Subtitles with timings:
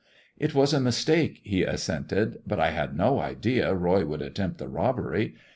[0.45, 4.67] "It was a mistake/' he assented," but I had no idea Roy would attempt the
[4.67, 5.35] robbery.